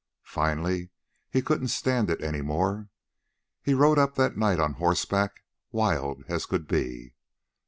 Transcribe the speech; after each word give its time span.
Finally, 0.25 0.89
he 1.29 1.43
couldn't 1.43 1.67
stand 1.67 2.09
it 2.09 2.23
any 2.23 2.41
more. 2.41 2.89
He 3.61 3.75
rode 3.75 3.99
up 3.99 4.15
that 4.15 4.35
night 4.35 4.59
on 4.59 4.73
horseback, 4.73 5.43
wild 5.71 6.23
as 6.27 6.47
could 6.47 6.67
be. 6.67 7.13